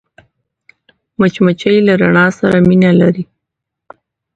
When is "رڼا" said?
2.01-2.25